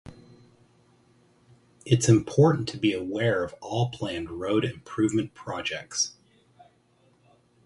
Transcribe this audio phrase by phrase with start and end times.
[1.85, 6.13] It's important to be aware of all planned road improvement projects.